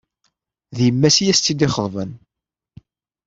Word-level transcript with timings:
D 0.75 0.77
yemma-s 0.85 1.17
i 1.19 1.25
as-tt-id-ixeḍben. 1.31 2.11